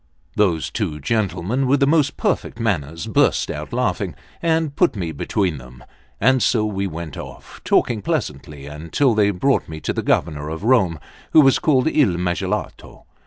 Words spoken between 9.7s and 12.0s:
to the Governor of Rome, who was called